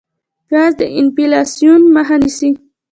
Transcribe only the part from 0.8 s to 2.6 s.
انفلاسیون مخه نیسي